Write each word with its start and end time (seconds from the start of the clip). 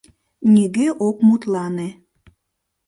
Нигӧ 0.53 0.87
ок 1.07 1.17
мутлане...» 1.27 1.89